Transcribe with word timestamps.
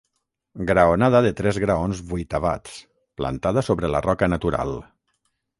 Graonada 0.69 1.21
de 1.25 1.31
tres 1.41 1.59
graons 1.65 2.01
vuitavats, 2.13 2.79
plantada 3.23 3.67
sobre 3.71 3.95
la 3.97 4.05
roca 4.11 4.35
natural. 4.37 4.77